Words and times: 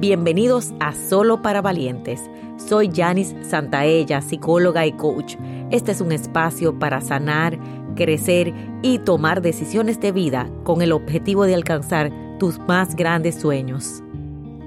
Bienvenidos 0.00 0.74
a 0.78 0.94
Solo 0.94 1.42
para 1.42 1.60
Valientes. 1.60 2.30
Soy 2.56 2.88
Janis 2.94 3.34
Santaella, 3.42 4.20
psicóloga 4.20 4.86
y 4.86 4.92
coach. 4.92 5.34
Este 5.72 5.90
es 5.90 6.00
un 6.00 6.12
espacio 6.12 6.78
para 6.78 7.00
sanar, 7.00 7.58
crecer 7.96 8.54
y 8.80 9.00
tomar 9.00 9.42
decisiones 9.42 10.00
de 10.00 10.12
vida 10.12 10.48
con 10.62 10.82
el 10.82 10.92
objetivo 10.92 11.46
de 11.46 11.56
alcanzar 11.56 12.12
tus 12.38 12.60
más 12.60 12.94
grandes 12.94 13.40
sueños. 13.40 14.04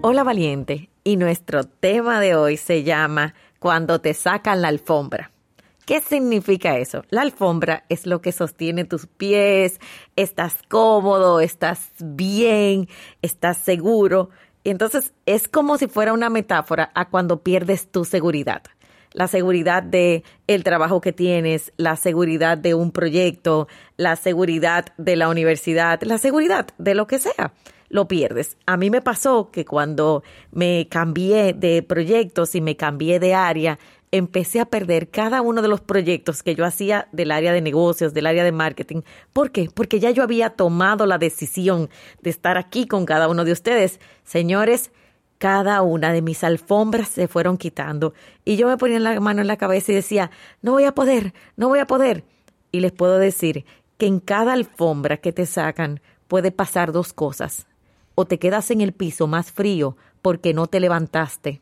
Hola 0.00 0.24
valiente, 0.24 0.90
y 1.04 1.16
nuestro 1.16 1.62
tema 1.62 2.18
de 2.18 2.34
hoy 2.34 2.56
se 2.56 2.82
llama 2.82 3.36
Cuando 3.60 4.00
te 4.00 4.14
sacan 4.14 4.60
la 4.60 4.66
alfombra. 4.66 5.30
¿Qué 5.86 6.00
significa 6.00 6.78
eso? 6.78 7.04
La 7.10 7.22
alfombra 7.22 7.84
es 7.88 8.06
lo 8.06 8.20
que 8.20 8.32
sostiene 8.32 8.84
tus 8.84 9.06
pies, 9.06 9.80
estás 10.16 10.56
cómodo, 10.68 11.40
estás 11.40 11.90
bien, 12.00 12.88
estás 13.20 13.58
seguro, 13.58 14.30
y 14.64 14.70
entonces 14.70 15.12
es 15.26 15.48
como 15.48 15.78
si 15.78 15.88
fuera 15.88 16.12
una 16.12 16.30
metáfora 16.30 16.90
a 16.94 17.08
cuando 17.08 17.42
pierdes 17.42 17.90
tu 17.90 18.04
seguridad. 18.04 18.62
La 19.12 19.28
seguridad 19.28 19.82
de 19.82 20.24
el 20.46 20.64
trabajo 20.64 21.00
que 21.00 21.12
tienes, 21.12 21.72
la 21.76 21.96
seguridad 21.96 22.56
de 22.56 22.74
un 22.74 22.92
proyecto, 22.92 23.68
la 23.96 24.16
seguridad 24.16 24.86
de 24.96 25.16
la 25.16 25.28
universidad, 25.28 26.00
la 26.02 26.16
seguridad 26.16 26.68
de 26.78 26.94
lo 26.94 27.06
que 27.06 27.18
sea 27.18 27.52
lo 27.92 28.08
pierdes. 28.08 28.56
A 28.66 28.78
mí 28.78 28.90
me 28.90 29.02
pasó 29.02 29.50
que 29.52 29.66
cuando 29.66 30.24
me 30.50 30.88
cambié 30.88 31.52
de 31.52 31.82
proyectos 31.82 32.54
y 32.54 32.62
me 32.62 32.74
cambié 32.74 33.20
de 33.20 33.34
área, 33.34 33.78
empecé 34.10 34.60
a 34.60 34.64
perder 34.64 35.10
cada 35.10 35.42
uno 35.42 35.60
de 35.60 35.68
los 35.68 35.82
proyectos 35.82 36.42
que 36.42 36.54
yo 36.54 36.64
hacía 36.64 37.08
del 37.12 37.30
área 37.30 37.52
de 37.52 37.60
negocios, 37.60 38.14
del 38.14 38.26
área 38.26 38.44
de 38.44 38.52
marketing. 38.52 39.02
¿Por 39.34 39.52
qué? 39.52 39.68
Porque 39.72 40.00
ya 40.00 40.10
yo 40.10 40.22
había 40.22 40.50
tomado 40.50 41.04
la 41.04 41.18
decisión 41.18 41.90
de 42.22 42.30
estar 42.30 42.56
aquí 42.56 42.86
con 42.86 43.04
cada 43.04 43.28
uno 43.28 43.44
de 43.44 43.52
ustedes. 43.52 44.00
Señores, 44.24 44.90
cada 45.36 45.82
una 45.82 46.14
de 46.14 46.22
mis 46.22 46.44
alfombras 46.44 47.08
se 47.08 47.28
fueron 47.28 47.58
quitando 47.58 48.14
y 48.46 48.56
yo 48.56 48.68
me 48.68 48.78
ponía 48.78 49.00
la 49.00 49.20
mano 49.20 49.42
en 49.42 49.48
la 49.48 49.58
cabeza 49.58 49.92
y 49.92 49.96
decía, 49.96 50.30
no 50.62 50.72
voy 50.72 50.84
a 50.84 50.94
poder, 50.94 51.34
no 51.56 51.68
voy 51.68 51.80
a 51.80 51.86
poder. 51.86 52.24
Y 52.70 52.80
les 52.80 52.92
puedo 52.92 53.18
decir 53.18 53.66
que 53.98 54.06
en 54.06 54.18
cada 54.18 54.54
alfombra 54.54 55.18
que 55.18 55.32
te 55.32 55.44
sacan 55.44 56.00
puede 56.26 56.52
pasar 56.52 56.92
dos 56.92 57.12
cosas. 57.12 57.66
O 58.14 58.26
te 58.26 58.38
quedas 58.38 58.70
en 58.70 58.80
el 58.80 58.92
piso 58.92 59.26
más 59.26 59.52
frío 59.52 59.96
porque 60.20 60.54
no 60.54 60.66
te 60.66 60.80
levantaste 60.80 61.60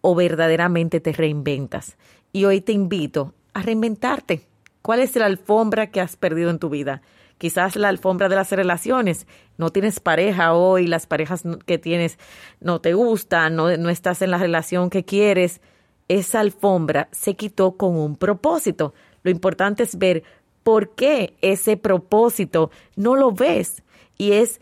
o 0.00 0.14
verdaderamente 0.14 1.00
te 1.00 1.12
reinventas. 1.12 1.96
Y 2.32 2.44
hoy 2.44 2.60
te 2.60 2.72
invito 2.72 3.34
a 3.54 3.62
reinventarte. 3.62 4.46
¿Cuál 4.82 5.00
es 5.00 5.14
la 5.16 5.26
alfombra 5.26 5.90
que 5.90 6.00
has 6.00 6.16
perdido 6.16 6.50
en 6.50 6.58
tu 6.58 6.68
vida? 6.68 7.02
Quizás 7.38 7.76
la 7.76 7.88
alfombra 7.88 8.28
de 8.28 8.36
las 8.36 8.50
relaciones. 8.50 9.26
No 9.58 9.70
tienes 9.70 10.00
pareja 10.00 10.54
hoy, 10.54 10.86
las 10.86 11.06
parejas 11.06 11.44
que 11.66 11.78
tienes 11.78 12.18
no 12.60 12.80
te 12.80 12.94
gustan, 12.94 13.56
no, 13.56 13.76
no 13.76 13.88
estás 13.90 14.22
en 14.22 14.30
la 14.30 14.38
relación 14.38 14.90
que 14.90 15.04
quieres. 15.04 15.60
Esa 16.08 16.40
alfombra 16.40 17.08
se 17.12 17.34
quitó 17.34 17.76
con 17.76 17.96
un 17.96 18.16
propósito. 18.16 18.92
Lo 19.22 19.30
importante 19.30 19.84
es 19.84 19.98
ver 19.98 20.24
por 20.62 20.94
qué 20.94 21.34
ese 21.40 21.76
propósito 21.76 22.70
no 22.96 23.14
lo 23.14 23.32
ves. 23.32 23.82
Y 24.18 24.32
es 24.32 24.60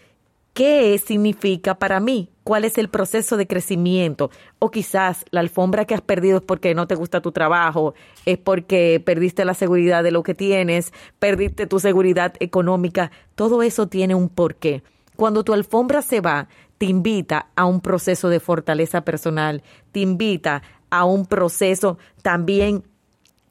qué 0.60 0.98
significa 0.98 1.76
para 1.76 2.00
mí, 2.00 2.28
cuál 2.44 2.66
es 2.66 2.76
el 2.76 2.90
proceso 2.90 3.38
de 3.38 3.46
crecimiento. 3.46 4.30
O 4.58 4.70
quizás 4.70 5.24
la 5.30 5.40
alfombra 5.40 5.86
que 5.86 5.94
has 5.94 6.02
perdido 6.02 6.36
es 6.36 6.42
porque 6.42 6.74
no 6.74 6.86
te 6.86 6.96
gusta 6.96 7.22
tu 7.22 7.32
trabajo, 7.32 7.94
es 8.26 8.36
porque 8.36 9.02
perdiste 9.02 9.46
la 9.46 9.54
seguridad 9.54 10.02
de 10.02 10.10
lo 10.10 10.22
que 10.22 10.34
tienes, 10.34 10.92
perdiste 11.18 11.66
tu 11.66 11.80
seguridad 11.80 12.34
económica. 12.40 13.10
Todo 13.36 13.62
eso 13.62 13.86
tiene 13.86 14.14
un 14.14 14.28
porqué. 14.28 14.82
Cuando 15.16 15.44
tu 15.44 15.54
alfombra 15.54 16.02
se 16.02 16.20
va, 16.20 16.48
te 16.76 16.84
invita 16.84 17.46
a 17.56 17.64
un 17.64 17.80
proceso 17.80 18.28
de 18.28 18.38
fortaleza 18.38 19.00
personal, 19.00 19.62
te 19.92 20.00
invita 20.00 20.62
a 20.90 21.06
un 21.06 21.24
proceso 21.24 21.96
también 22.20 22.84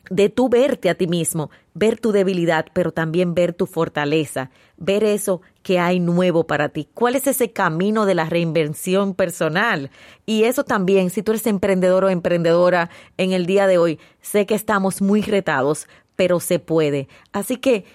de 0.10 0.30
tú 0.30 0.50
verte 0.50 0.90
a 0.90 0.96
ti 0.96 1.08
mismo, 1.08 1.52
ver 1.74 2.00
tu 2.00 2.12
debilidad, 2.12 2.66
pero 2.74 2.92
también 2.92 3.36
ver 3.36 3.54
tu 3.54 3.66
fortaleza, 3.66 4.50
ver 4.78 5.04
eso 5.04 5.42
que 5.62 5.80
hay 5.80 6.00
nuevo 6.00 6.46
para 6.46 6.70
ti. 6.70 6.88
¿Cuál 6.94 7.16
es 7.16 7.28
ese 7.28 7.52
camino 7.52 8.06
de 8.06 8.16
la 8.16 8.26
reinvención 8.26 9.14
personal? 9.14 9.92
Y 10.26 10.44
eso 10.44 10.64
también, 10.64 11.10
si 11.10 11.22
tú 11.24 11.32
eres 11.32 11.48
emprendedor 11.48 12.06
o 12.06 12.10
emprendedora 12.10 12.90
en 13.18 13.34
el 13.34 13.46
día 13.46 13.68
de 13.68 13.78
hoy, 13.78 14.00
sé 14.22 14.46
que 14.46 14.56
estamos 14.56 15.02
muy 15.02 15.22
retados, 15.22 15.88
pero 16.16 16.40
se 16.40 16.60
puede. 16.60 17.08
Así 17.32 17.58
que 17.58 17.86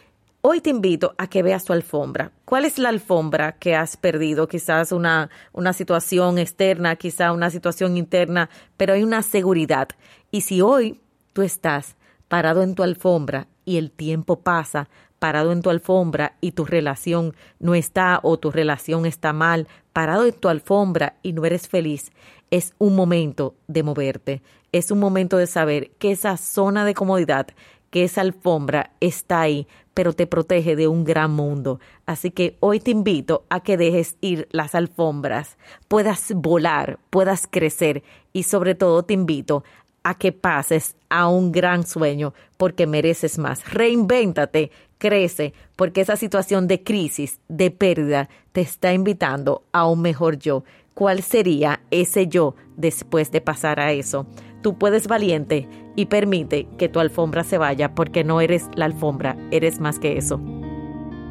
hoy 0.40 0.60
te 0.60 0.70
invito 0.70 1.14
a 1.18 1.26
que 1.28 1.42
veas 1.42 1.64
tu 1.64 1.72
alfombra. 1.72 2.32
¿Cuál 2.44 2.64
es 2.64 2.78
la 2.78 2.90
alfombra 2.90 3.52
que 3.52 3.74
has 3.74 3.96
perdido? 3.96 4.46
Quizás 4.46 4.92
una, 4.92 5.30
una 5.52 5.72
situación 5.72 6.38
externa, 6.38 6.96
quizás 6.96 7.34
una 7.34 7.50
situación 7.50 7.96
interna, 7.96 8.48
pero 8.76 8.92
hay 8.94 9.02
una 9.02 9.22
seguridad. 9.22 9.88
Y 10.30 10.42
si 10.42 10.60
hoy 10.60 11.00
tú 11.32 11.42
estás 11.42 11.96
parado 12.28 12.62
en 12.62 12.74
tu 12.74 12.82
alfombra 12.82 13.48
y 13.64 13.76
el 13.76 13.90
tiempo 13.90 14.40
pasa, 14.40 14.88
parado 15.18 15.52
en 15.52 15.62
tu 15.62 15.70
alfombra 15.70 16.36
y 16.40 16.52
tu 16.52 16.64
relación 16.64 17.34
no 17.58 17.74
está 17.74 18.20
o 18.22 18.38
tu 18.38 18.50
relación 18.50 19.06
está 19.06 19.32
mal, 19.32 19.68
parado 19.92 20.26
en 20.26 20.34
tu 20.34 20.48
alfombra 20.48 21.16
y 21.22 21.32
no 21.32 21.44
eres 21.44 21.68
feliz, 21.68 22.12
es 22.50 22.74
un 22.78 22.94
momento 22.94 23.54
de 23.66 23.82
moverte, 23.82 24.42
es 24.72 24.90
un 24.90 24.98
momento 24.98 25.36
de 25.36 25.46
saber 25.46 25.90
que 25.98 26.10
esa 26.12 26.36
zona 26.36 26.84
de 26.84 26.94
comodidad, 26.94 27.48
que 27.90 28.04
esa 28.04 28.20
alfombra 28.20 28.90
está 29.00 29.40
ahí, 29.40 29.66
pero 29.94 30.12
te 30.12 30.26
protege 30.26 30.74
de 30.74 30.88
un 30.88 31.04
gran 31.04 31.30
mundo. 31.30 31.78
Así 32.04 32.32
que 32.32 32.56
hoy 32.58 32.80
te 32.80 32.90
invito 32.90 33.44
a 33.48 33.60
que 33.60 33.76
dejes 33.76 34.16
ir 34.20 34.48
las 34.50 34.74
alfombras, 34.74 35.56
puedas 35.86 36.32
volar, 36.34 36.98
puedas 37.10 37.46
crecer 37.48 38.02
y 38.32 38.42
sobre 38.42 38.74
todo 38.74 39.04
te 39.04 39.14
invito 39.14 39.62
a 40.04 40.14
que 40.14 40.32
pases 40.32 40.96
a 41.08 41.28
un 41.28 41.50
gran 41.50 41.84
sueño 41.84 42.34
porque 42.56 42.86
mereces 42.86 43.38
más. 43.38 43.72
Reinvéntate, 43.72 44.70
crece, 44.98 45.54
porque 45.74 46.02
esa 46.02 46.16
situación 46.16 46.68
de 46.68 46.82
crisis, 46.82 47.40
de 47.48 47.70
pérdida, 47.70 48.28
te 48.52 48.60
está 48.60 48.92
invitando 48.92 49.64
a 49.72 49.86
un 49.86 50.02
mejor 50.02 50.38
yo. 50.38 50.62
¿Cuál 50.94 51.22
sería 51.22 51.80
ese 51.90 52.28
yo 52.28 52.54
después 52.76 53.32
de 53.32 53.40
pasar 53.40 53.80
a 53.80 53.92
eso? 53.92 54.26
Tú 54.62 54.78
puedes 54.78 55.08
valiente 55.08 55.68
y 55.96 56.06
permite 56.06 56.68
que 56.78 56.88
tu 56.88 57.00
alfombra 57.00 57.42
se 57.42 57.58
vaya 57.58 57.94
porque 57.94 58.24
no 58.24 58.40
eres 58.40 58.68
la 58.76 58.84
alfombra, 58.84 59.36
eres 59.50 59.80
más 59.80 59.98
que 59.98 60.16
eso. 60.16 60.40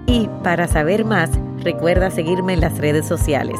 Y 0.05 0.29
para 0.43 0.67
saber 0.67 1.05
más, 1.05 1.29
recuerda 1.59 2.11
seguirme 2.11 2.53
en 2.53 2.61
las 2.61 2.77
redes 2.77 3.07
sociales. 3.07 3.59